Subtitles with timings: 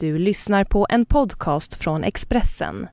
[0.00, 2.88] Du lyssnar på en podcast från Expressen.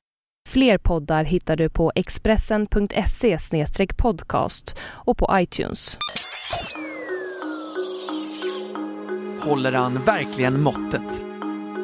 [0.48, 3.38] Fler poddar hittar du på expressen.se
[3.96, 5.98] podcast och på iTunes.
[9.40, 11.24] Håller han verkligen måttet?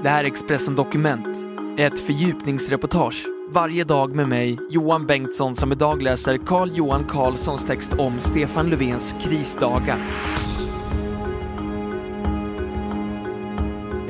[0.02, 1.38] Det här är Expressen Dokument,
[1.78, 7.92] ett fördjupningsreportage varje dag med mig, Johan Bengtsson, som idag läser Carl Johan Carlssons text
[7.92, 9.98] om Stefan Löfvens krisdagar.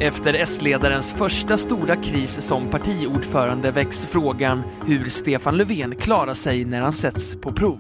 [0.03, 6.81] Efter S-ledarens första stora kris som partiordförande väcks frågan hur Stefan Löfven klarar sig när
[6.81, 7.79] han sätts på prov.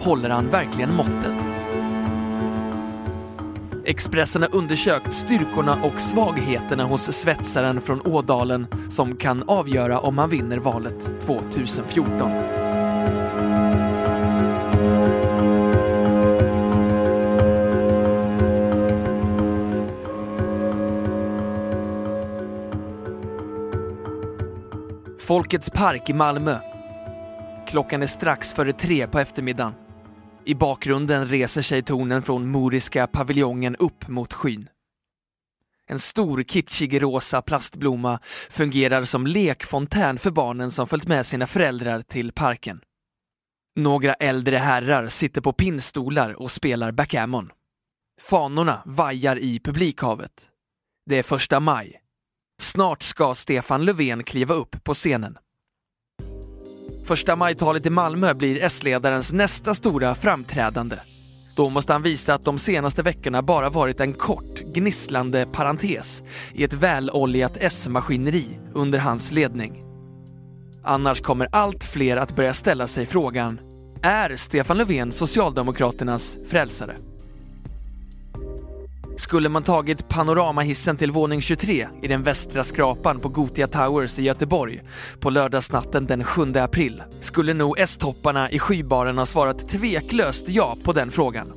[0.00, 1.34] Håller han verkligen måttet?
[3.84, 10.30] Expressen har undersökt styrkorna och svagheterna hos svetsaren från Ådalen som kan avgöra om han
[10.30, 12.63] vinner valet 2014.
[25.26, 26.58] Folkets park i Malmö.
[27.66, 29.74] Klockan är strax före tre på eftermiddagen.
[30.44, 34.68] I bakgrunden reser sig tornen från Moriska paviljongen upp mot skyn.
[35.86, 38.18] En stor kitschig rosa plastblomma
[38.50, 42.80] fungerar som lekfontän för barnen som följt med sina föräldrar till parken.
[43.76, 47.50] Några äldre herrar sitter på pinnstolar och spelar backgammon.
[48.20, 50.50] Fanorna vajar i publikhavet.
[51.06, 52.03] Det är första maj.
[52.60, 55.38] Snart ska Stefan Löfven kliva upp på scenen.
[57.04, 60.96] Första majtalet i Malmö blir S-ledarens nästa stora framträdande.
[61.56, 66.22] Då måste han visa att de senaste veckorna bara varit en kort, gnisslande parentes
[66.54, 69.82] i ett väloljat S-maskineri under hans ledning.
[70.82, 73.60] Annars kommer allt fler att börja ställa sig frågan,
[74.02, 76.96] är Stefan Löfven Socialdemokraternas frälsare?
[79.16, 84.22] Skulle man tagit panoramahissen till våning 23 i den västra skrapan på Gotia Towers i
[84.22, 84.82] Göteborg
[85.20, 90.92] på lördagsnatten den 7 april skulle nog S-topparna i skybaren ha svarat tveklöst ja på
[90.92, 91.52] den frågan.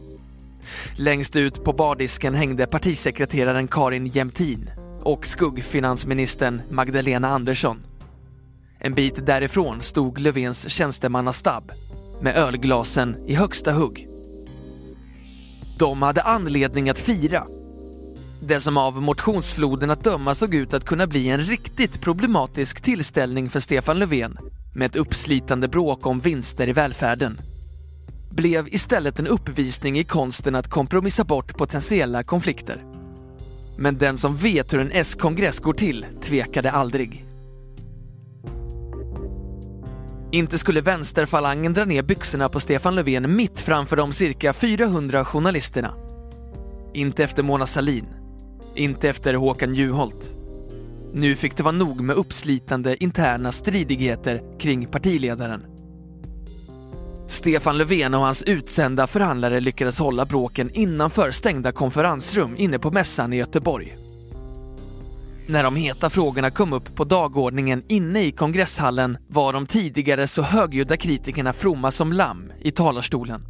[0.98, 4.70] Längst ut på bardisken hängde partisekreteraren Karin Jämtin
[5.02, 7.84] och skuggfinansministern Magdalena Andersson.
[8.80, 11.72] En bit därifrån stod Löfvens tjänstemannastab
[12.22, 14.17] med ölglasen i högsta hugg.
[15.80, 17.44] De hade anledning att fira.
[18.42, 23.50] Det som av motionsfloden att döma såg ut att kunna bli en riktigt problematisk tillställning
[23.50, 24.38] för Stefan Löfven
[24.76, 27.42] med ett uppslitande bråk om vinster i välfärden
[28.38, 32.84] blev istället en uppvisning i konsten att kompromissa bort potentiella konflikter.
[33.78, 37.27] Men den som vet hur en S-kongress går till tvekade aldrig.
[40.32, 45.94] Inte skulle vänsterfalangen dra ner byxorna på Stefan Löfven mitt framför de cirka 400 journalisterna.
[46.94, 48.06] Inte efter Mona Salin.
[48.76, 50.34] Inte efter Håkan Juholt.
[51.14, 55.66] Nu fick det vara nog med uppslitande interna stridigheter kring partiledaren.
[57.28, 63.34] Stefan Löfven och hans utsända förhandlare lyckades hålla bråken innanför stängda konferensrum inne på mässan
[63.34, 64.07] i Göteborg.
[65.50, 70.42] När de heta frågorna kom upp på dagordningen inne i kongresshallen var de tidigare så
[70.42, 73.46] högljudda kritikerna fromma som lamm i talarstolen.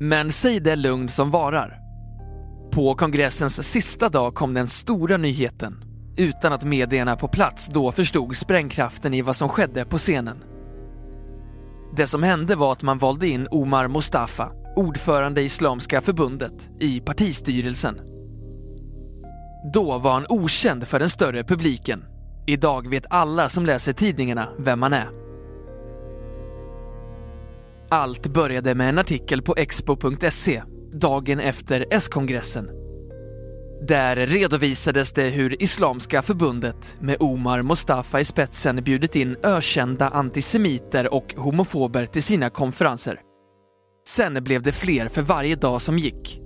[0.00, 1.78] Men säg det lugn som varar.
[2.72, 5.84] På kongressens sista dag kom den stora nyheten
[6.16, 10.44] utan att medierna på plats då förstod sprängkraften i vad som skedde på scenen.
[11.96, 17.00] Det som hände var att man valde in Omar Mustafa, ordförande i Islamiska förbundet, i
[17.00, 18.15] partistyrelsen
[19.74, 22.04] då var han okänd för den större publiken.
[22.46, 25.08] Idag vet alla som läser tidningarna vem han är.
[27.88, 30.62] Allt började med en artikel på expo.se
[30.92, 32.70] dagen efter S-kongressen.
[33.88, 41.14] Där redovisades det hur Islamiska förbundet med Omar Mustafa i spetsen bjudit in ökända antisemiter
[41.14, 43.20] och homofober till sina konferenser.
[44.08, 46.40] Sen blev det fler för varje dag som gick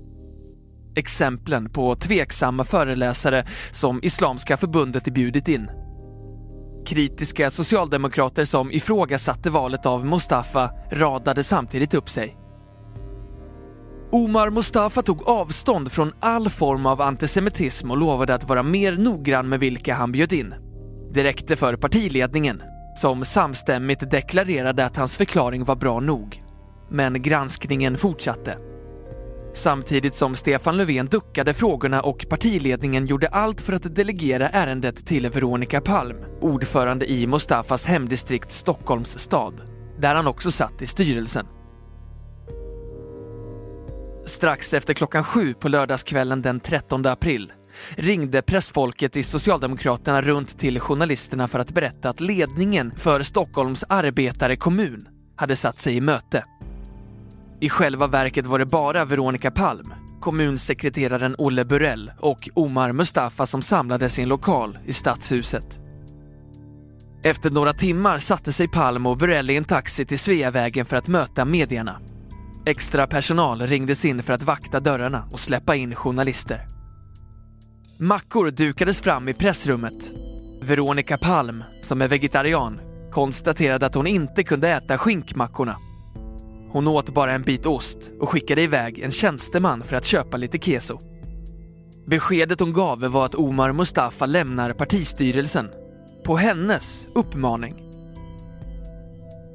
[0.94, 5.70] exemplen på tveksamma föreläsare som Islamiska förbundet bjudit in.
[6.86, 12.36] Kritiska socialdemokrater som ifrågasatte valet av Mustafa radade samtidigt upp sig.
[14.12, 19.48] Omar Mustafa tog avstånd från all form av antisemitism och lovade att vara mer noggrann
[19.48, 20.54] med vilka han bjöd in.
[21.12, 22.62] Det räckte för partiledningen,
[22.96, 26.42] som samstämmigt deklarerade att hans förklaring var bra nog.
[26.90, 28.69] Men granskningen fortsatte.
[29.52, 35.30] Samtidigt som Stefan Löfven duckade frågorna och partiledningen gjorde allt för att delegera ärendet till
[35.30, 39.62] Veronica Palm, ordförande i Mustafas hemdistrikt Stockholms stad,
[39.98, 41.46] där han också satt i styrelsen.
[44.24, 47.52] Strax efter klockan sju på lördagskvällen den 13 april
[47.96, 55.08] ringde pressfolket i Socialdemokraterna runt till journalisterna för att berätta att ledningen för Stockholms arbetarekommun
[55.36, 56.44] hade satt sig i möte.
[57.60, 63.62] I själva verket var det bara Veronica Palm, kommunsekreteraren Olle Burell och Omar Mustafa som
[63.62, 65.80] samlades i en lokal i Stadshuset.
[67.24, 71.08] Efter några timmar satte sig Palm och Burell i en taxi till Sveavägen för att
[71.08, 72.00] möta medierna.
[72.66, 76.66] Extra personal ringdes in för att vakta dörrarna och släppa in journalister.
[78.00, 80.12] Mackor dukades fram i pressrummet.
[80.62, 82.80] Veronica Palm, som är vegetarian,
[83.12, 85.76] konstaterade att hon inte kunde äta skinkmackorna.
[86.72, 90.58] Hon åt bara en bit ost och skickade iväg en tjänsteman för att köpa lite
[90.58, 90.98] keso.
[92.06, 95.68] Beskedet hon gav var att Omar Mustafa lämnar partistyrelsen
[96.24, 97.74] på hennes uppmaning.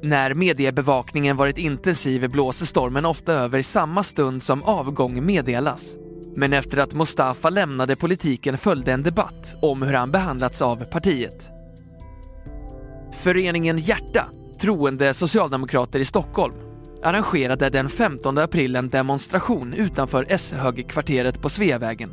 [0.02, 5.96] När mediebevakningen varit intensiv blåser stormen ofta över i samma stund som avgång meddelas.
[6.36, 11.48] Men efter att Mustafa lämnade politiken följde en debatt om hur han behandlats av partiet.
[13.12, 14.26] Föreningen Hjärta,
[14.60, 16.54] troende socialdemokrater i Stockholm,
[17.02, 22.12] arrangerade den 15 april en demonstration utanför S-högkvarteret på Sveavägen.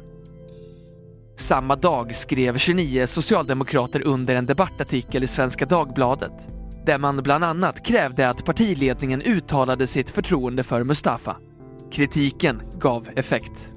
[1.38, 6.50] Samma dag skrev 29 socialdemokrater under en debattartikel i Svenska Dagbladet
[6.85, 11.38] där man bland annat krävde att partiledningen uttalade sitt förtroende för Mustafa.
[11.91, 13.69] Kritiken gav effekt.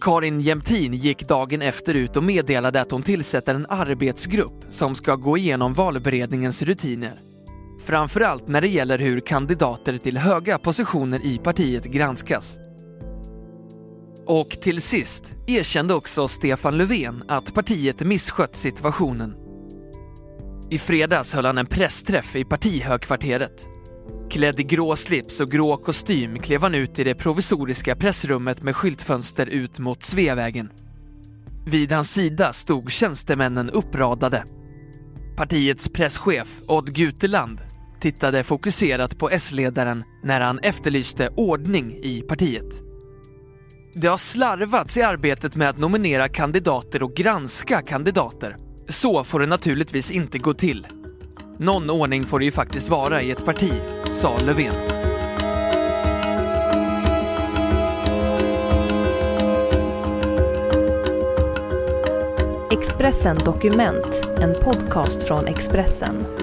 [0.00, 5.16] Karin Jämtin gick dagen efter ut och meddelade att hon tillsätter en arbetsgrupp som ska
[5.16, 7.12] gå igenom valberedningens rutiner.
[7.84, 12.58] Framförallt när det gäller hur kandidater till höga positioner i partiet granskas.
[14.26, 19.34] Och till sist erkände också Stefan Löfven att partiet misskött situationen.
[20.70, 23.68] I fredags höll han en pressträff i partihögkvarteret.
[24.30, 28.76] Klädd i grå slips och grå kostym klev han ut i det provisoriska pressrummet med
[28.76, 30.70] skyltfönster ut mot Sveavägen.
[31.66, 34.44] Vid hans sida stod tjänstemännen uppradade.
[35.36, 37.69] Partiets presschef Odd Guteland
[38.00, 42.90] tittade fokuserat på S-ledaren när han efterlyste ordning i partiet.
[43.94, 48.56] Det har slarvats i arbetet med att nominera kandidater och granska kandidater.
[48.88, 50.86] Så får det naturligtvis inte gå till.
[51.58, 53.72] Någon ordning får det ju faktiskt vara i ett parti,
[54.12, 54.74] sa Löfven.
[62.72, 66.39] Expressen Dokument, en podcast från Expressen.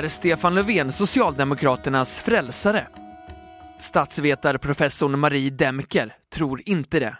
[0.00, 2.86] Är Stefan Löfven Socialdemokraternas frälsare?
[3.80, 7.16] Statsvetarprofessorn Marie Demker tror inte det.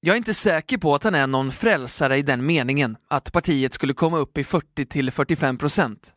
[0.00, 3.74] Jag är inte säker på att han är någon frälsare i den meningen att partiet
[3.74, 6.12] skulle komma upp i 40-45 procent.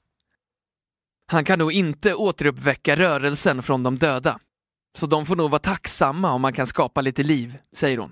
[1.28, 4.40] Han kan nog inte återuppväcka rörelsen från de döda.
[4.98, 8.12] Så de får nog vara tacksamma om man kan skapa lite liv, säger hon.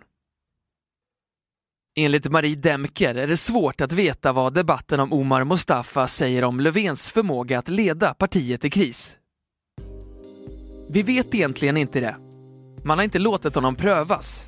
[2.00, 6.60] Enligt Marie Demker är det svårt att veta vad debatten om Omar Mustafa säger om
[6.60, 9.18] Löfvens förmåga att leda partiet i kris.
[10.90, 12.16] Vi vet egentligen inte det.
[12.84, 14.46] Man har inte låtit honom prövas.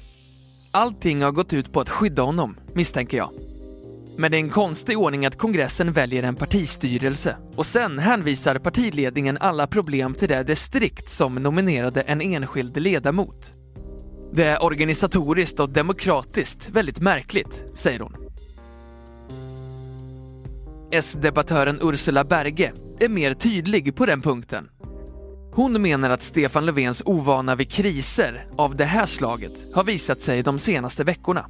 [0.71, 3.29] Allting har gått ut på att skydda honom, misstänker jag.
[4.17, 9.37] Men det är en konstig ordning att kongressen väljer en partistyrelse och sen hänvisar partiledningen
[9.41, 13.58] alla problem till det distrikt som nominerade en enskild ledamot.
[14.31, 18.15] Det är organisatoriskt och demokratiskt väldigt märkligt, säger hon.
[20.91, 24.69] S-debattören Ursula Berge är mer tydlig på den punkten.
[25.53, 30.43] Hon menar att Stefan Löfvens ovana vid kriser av det här slaget har visat sig
[30.43, 31.45] de senaste veckorna.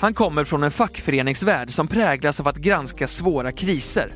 [0.00, 4.12] Han kommer från en fackföreningsvärld som präglas av att granska svåra kriser.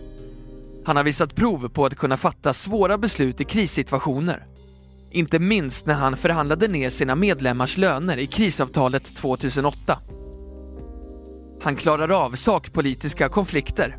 [0.84, 4.46] Han har visat prov på att kunna fatta svåra beslut i krissituationer.
[5.12, 9.98] Inte minst när han förhandlade ner sina medlemmars löner i krisavtalet 2008.
[11.62, 13.96] Han klarar av sakpolitiska konflikter.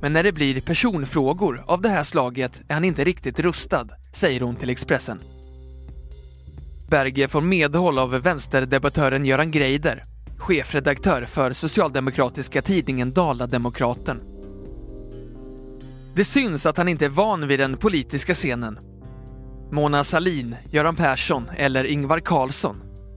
[0.00, 4.40] Men när det blir personfrågor av det här slaget är han inte riktigt rustad, säger
[4.40, 5.20] hon till Expressen.
[6.88, 10.02] Berge får medhåll av vänsterdebattören Göran Greider,
[10.38, 14.20] chefredaktör för socialdemokratiska tidningen Dala-Demokraten.
[16.14, 18.78] Det syns att han inte är van vid den politiska scenen
[19.72, 22.76] Mona Salin, Göran Persson eller Ingvar Carlsson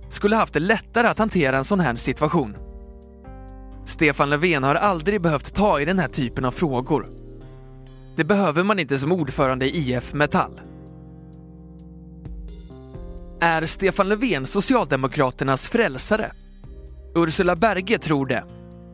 [0.09, 2.55] skulle haft det lättare att hantera en sån här situation.
[3.85, 7.09] Stefan Löfven har aldrig behövt ta i den här typen av frågor.
[8.15, 10.61] Det behöver man inte som ordförande i IF Metall.
[13.41, 16.31] Är Stefan Löfven Socialdemokraternas frälsare?
[17.15, 18.43] Ursula Berge tror det.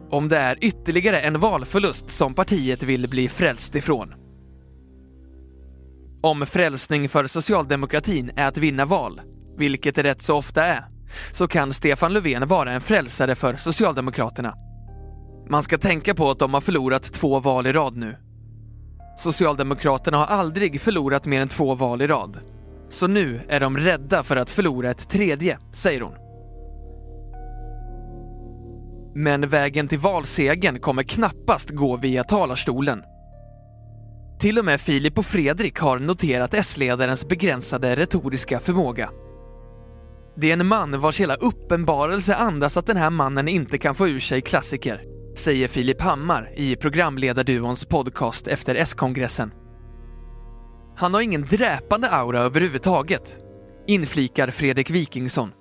[0.10, 4.14] Om det är ytterligare en valförlust som partiet vill bli frälst ifrån.
[6.22, 9.22] Om frälsning för socialdemokratin är att vinna val,
[9.58, 10.86] vilket det rätt så ofta är,
[11.32, 14.54] så kan Stefan Löfven vara en frälsare för Socialdemokraterna.
[15.50, 18.16] Man ska tänka på att de har förlorat två val i rad nu.
[19.18, 22.40] Socialdemokraterna har aldrig förlorat mer än två val i rad.
[22.90, 26.14] Så nu är de rädda för att förlora ett tredje, säger hon.
[29.16, 33.04] Men vägen till valsegen kommer knappast gå via talarstolen.
[34.40, 39.10] Till och med Filip och Fredrik har noterat S-ledarens begränsade retoriska förmåga.
[40.38, 44.08] Det är en man vars hela uppenbarelse andas att den här mannen inte kan få
[44.08, 45.04] ur sig klassiker,
[45.36, 49.52] säger Filip Hammar i programledarduons podcast efter S-kongressen.
[50.98, 53.38] Han har ingen dräpande aura överhuvudtaget,
[53.88, 55.52] inflikar Fredrik Wikingsson.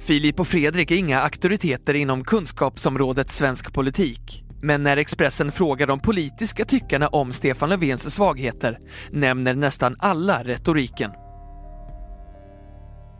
[0.00, 4.47] Filip och Fredrik är inga auktoriteter inom kunskapsområdet svensk politik.
[4.62, 8.78] Men när Expressen frågar de politiska tyckarna om Stefan Löfvens svagheter
[9.10, 11.10] nämner nästan alla retoriken.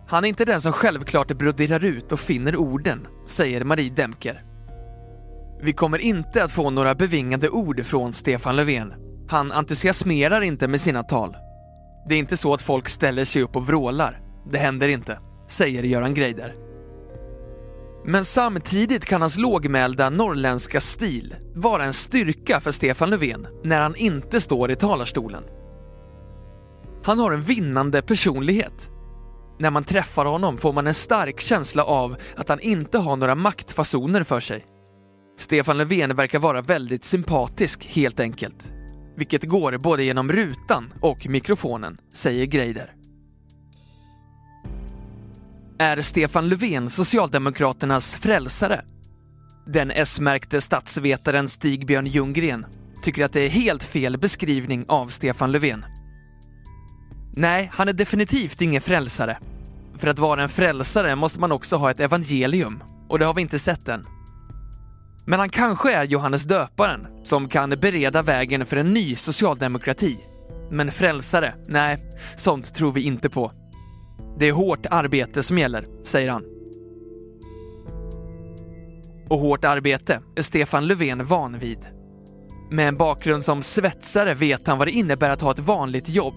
[0.09, 4.43] Han är inte den som självklart broderar ut och finner orden, säger Marie Demker.
[5.63, 8.95] Vi kommer inte att få några bevingade ord från Stefan Löfven.
[9.29, 11.37] Han entusiasmerar inte med sina tal.
[12.09, 14.21] Det är inte så att folk ställer sig upp och vrålar.
[14.51, 15.19] Det händer inte,
[15.49, 16.68] säger Göran Greider.
[18.11, 23.97] Men samtidigt kan hans lågmälda norrländska stil vara en styrka för Stefan Löfven när han
[23.97, 25.43] inte står i talarstolen.
[27.05, 28.91] Han har en vinnande personlighet.
[29.59, 33.35] När man träffar honom får man en stark känsla av att han inte har några
[33.35, 34.65] maktfasoner för sig.
[35.39, 38.73] Stefan Löfven verkar vara väldigt sympatisk helt enkelt.
[39.17, 42.98] Vilket går både genom rutan och mikrofonen, säger Greider.
[45.81, 48.85] Är Stefan Löfven Socialdemokraternas frälsare?
[49.67, 52.67] Den S-märkte statsvetaren Stig-Björn Ljunggren
[53.03, 55.85] tycker att det är helt fel beskrivning av Stefan Löfven.
[57.37, 59.39] Nej, han är definitivt ingen frälsare.
[59.99, 63.43] För att vara en frälsare måste man också ha ett evangelium och det har vi
[63.43, 64.03] inte sett än.
[65.27, 70.19] Men han kanske är Johannes döparen som kan bereda vägen för en ny socialdemokrati.
[70.71, 71.55] Men frälsare?
[71.67, 71.99] Nej,
[72.37, 73.53] sånt tror vi inte på.
[74.39, 76.45] Det är hårt arbete som gäller, säger han.
[79.29, 81.87] Och hårt arbete är Stefan Löfven van vid.
[82.71, 86.35] Med en bakgrund som svetsare vet han vad det innebär att ha ett vanligt jobb.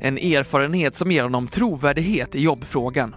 [0.00, 3.14] En erfarenhet som ger honom trovärdighet i jobbfrågan.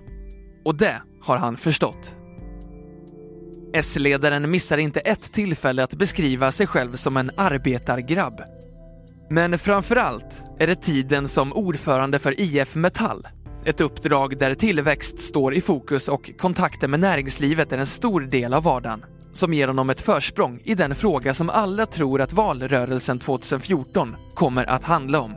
[0.65, 2.15] Och det har han förstått.
[3.73, 8.41] S-ledaren missar inte ett tillfälle att beskriva sig själv som en arbetargrabb.
[9.29, 13.27] Men framförallt är det tiden som ordförande för IF Metall
[13.65, 18.53] ett uppdrag där tillväxt står i fokus och kontakten med näringslivet är en stor del
[18.53, 23.19] av vardagen som ger honom ett försprång i den fråga som alla tror att valrörelsen
[23.19, 25.35] 2014 kommer att handla om.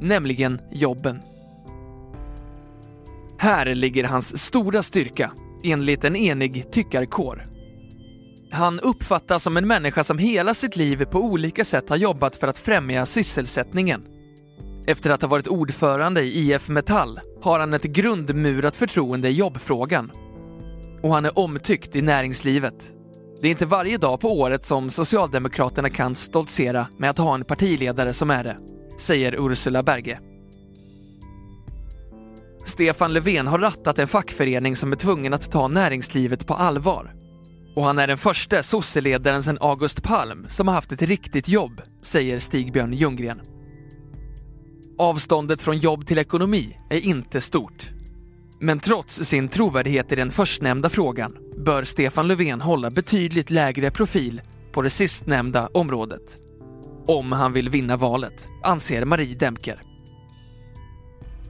[0.00, 1.20] Nämligen jobben.
[3.38, 5.32] Här ligger hans stora styrka,
[5.64, 7.42] enligt en enig tyckarkår.
[8.50, 12.48] Han uppfattas som en människa som hela sitt liv på olika sätt har jobbat för
[12.48, 14.02] att främja sysselsättningen
[14.86, 20.10] efter att ha varit ordförande i IF Metall har han ett grundmurat förtroende i jobbfrågan.
[21.02, 22.92] Och han är omtyckt i näringslivet.
[23.40, 27.44] Det är inte varje dag på året som Socialdemokraterna kan stoltsera med att ha en
[27.44, 28.56] partiledare som är det,
[28.98, 30.18] säger Ursula Berge.
[32.64, 37.14] Stefan Löfven har rattat en fackförening som är tvungen att ta näringslivet på allvar.
[37.76, 41.82] Och han är den första sosseledaren sedan August Palm som har haft ett riktigt jobb,
[42.02, 43.40] säger Stig-Björn Ljunggren.
[45.02, 47.90] Avståndet från jobb till ekonomi är inte stort.
[48.60, 54.40] Men trots sin trovärdighet i den förstnämnda frågan bör Stefan Löfven hålla betydligt lägre profil
[54.72, 56.36] på det sistnämnda området.
[57.06, 59.82] Om han vill vinna valet, anser Marie Demker.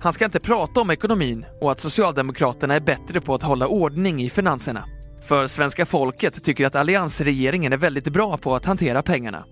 [0.00, 4.23] Han ska inte prata om ekonomin och att Socialdemokraterna är bättre på att hålla ordning
[4.23, 4.85] i finanserna.
[5.28, 9.44] För svenska folket tycker att alliansregeringen är väldigt bra på att hantera pengarna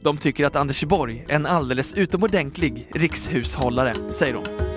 [0.00, 4.68] de tycker att Anders Borg är en alldeles utomordentlig rikshushållare, säger de.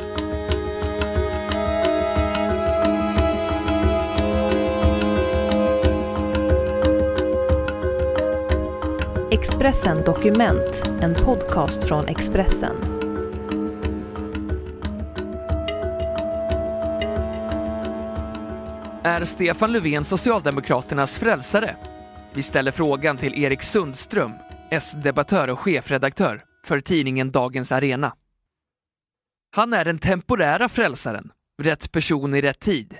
[9.32, 12.76] Expressen Dokument, en podcast från Expressen.
[19.04, 21.76] Är Stefan Löfven Socialdemokraternas frälsare?
[22.34, 24.32] Vi ställer frågan till Erik Sundström,
[24.74, 28.16] S-debattör och chefredaktör för tidningen Dagens Arena.
[29.56, 32.98] Han är den temporära frälsaren, rätt person i rätt tid.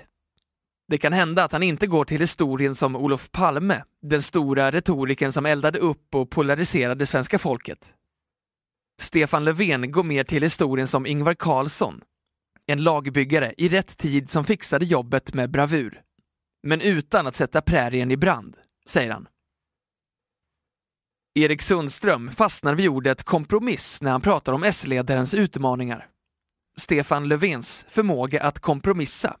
[0.88, 5.32] Det kan hända att han inte går till historien som Olof Palme, den stora retorikern
[5.32, 7.94] som eldade upp och polariserade svenska folket.
[9.00, 12.00] Stefan Löfven går mer till historien som Ingvar Carlsson.
[12.66, 16.00] En lagbyggare i rätt tid som fixade jobbet med bravur.
[16.62, 19.26] Men utan att sätta prärien i brand, säger han.
[21.34, 26.06] Erik Sundström fastnar vid ordet kompromiss när han pratar om S-ledarens utmaningar.
[26.76, 29.36] Stefan Löfvens förmåga att kompromissa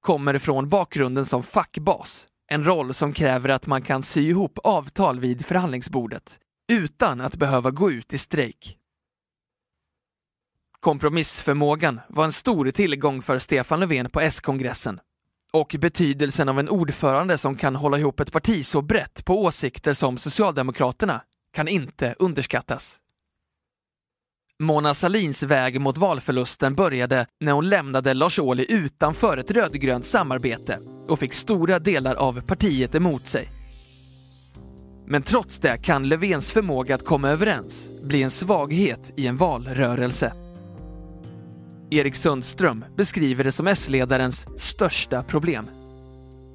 [0.00, 5.20] kommer från bakgrunden som fackbas, en roll som kräver att man kan sy ihop avtal
[5.20, 6.38] vid förhandlingsbordet
[6.72, 8.78] utan att behöva gå ut i strejk.
[10.80, 15.00] Kompromissförmågan var en stor tillgång för Stefan Löfven på S-kongressen
[15.54, 19.94] och betydelsen av en ordförande som kan hålla ihop ett parti så brett på åsikter
[19.94, 21.20] som Socialdemokraterna
[21.52, 22.98] kan inte underskattas.
[24.62, 30.78] Mona Salins väg mot valförlusten började när hon lämnade Lars Ohly utanför ett rödgrönt samarbete
[31.08, 33.50] och fick stora delar av partiet emot sig.
[35.06, 40.43] Men trots det kan Löfvens förmåga att komma överens bli en svaghet i en valrörelse.
[41.94, 45.66] Erik Sundström beskriver det som S-ledarens största problem.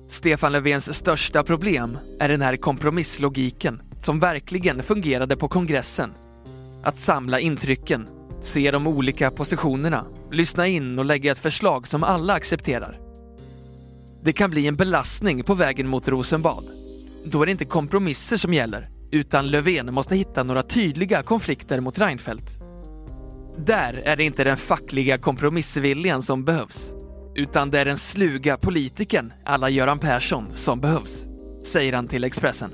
[0.09, 6.13] Stefan Löfvens största problem är den här kompromisslogiken som verkligen fungerade på kongressen.
[6.83, 8.07] Att samla intrycken,
[8.41, 12.99] se de olika positionerna, lyssna in och lägga ett förslag som alla accepterar.
[14.23, 16.63] Det kan bli en belastning på vägen mot Rosenbad.
[17.25, 21.99] Då är det inte kompromisser som gäller, utan Löfven måste hitta några tydliga konflikter mot
[21.99, 22.58] Reinfeldt.
[23.65, 26.93] Där är det inte den fackliga kompromissviljan som behövs,
[27.35, 31.25] utan det är den sluga politikern alla Göran Persson som behövs,
[31.65, 32.71] säger han till Expressen.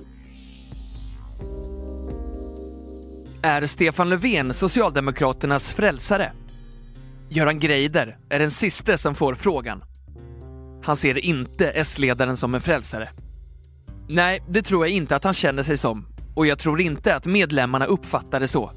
[3.41, 6.31] Är Stefan Löfven Socialdemokraternas frälsare?
[7.29, 9.83] Göran Greider är den siste som får frågan.
[10.83, 13.09] Han ser inte S-ledaren som en frälsare.
[14.09, 17.25] Nej, det tror jag inte att han känner sig som och jag tror inte att
[17.25, 18.71] medlemmarna uppfattar det så.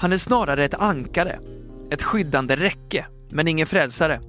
[0.00, 1.38] Han är snarare ett ankare,
[1.90, 4.20] ett skyddande räcke, men ingen frälsare.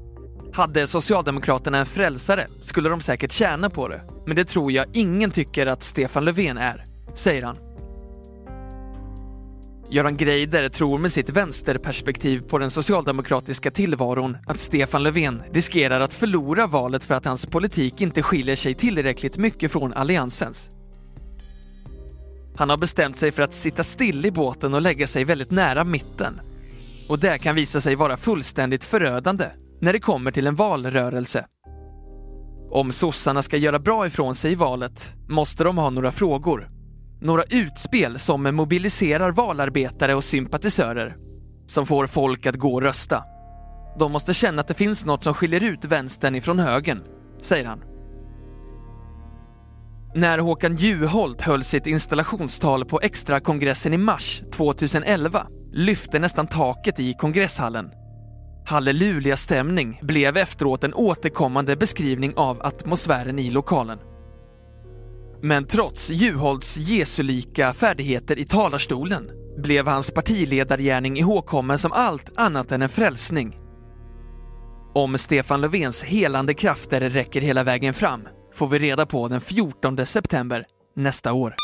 [0.54, 5.32] Hade Socialdemokraterna en frälsare skulle de säkert tjäna på det, men det tror jag ingen
[5.32, 7.58] tycker att Stefan Löfven är, säger han.
[9.92, 16.14] Göran Greider tror med sitt vänsterperspektiv på den socialdemokratiska tillvaron att Stefan Löfven riskerar att
[16.14, 20.79] förlora valet för att hans politik inte skiljer sig tillräckligt mycket från alliansens.
[22.60, 25.84] Han har bestämt sig för att sitta still i båten och lägga sig väldigt nära
[25.84, 26.42] mitten.
[27.10, 29.46] Och det kan visa sig vara fullständigt förödande
[29.82, 31.46] när det kommer till en valrörelse.
[32.72, 36.70] Om sossarna ska göra bra ifrån sig i valet måste de ha några frågor
[37.22, 41.18] några utspel som mobiliserar valarbetare och sympatisörer.
[41.66, 43.24] Som får folk att gå och rösta.
[44.00, 47.04] De måste känna att det finns något som skiljer ut vänstern ifrån högern,
[47.42, 47.89] säger han.
[50.14, 57.14] När Håkan Juholt höll sitt installationstal på extrakongressen i mars 2011 lyfte nästan taket i
[57.14, 57.92] kongresshallen.
[58.66, 64.00] Halleluja-stämning blev efteråt en återkommande beskrivning av atmosfären i lokalen.
[65.42, 72.82] Men trots Juholts jesulika färdigheter i talarstolen blev hans partiledargärning ihågkommen som allt annat än
[72.82, 73.58] en frälsning.
[74.96, 80.06] Om Stefan Löfvens helande krafter räcker hela vägen fram får vi reda på den 14
[80.06, 81.56] september nästa år.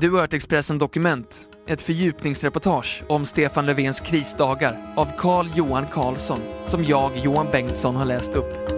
[0.00, 6.40] Du har hört Expressen Dokument, ett fördjupningsreportage om Stefan Löfvens krisdagar av Carl Johan Carlsson,
[6.66, 8.77] som jag, Johan Bengtsson, har läst upp.